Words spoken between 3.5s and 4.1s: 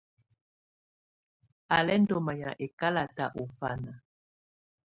fana.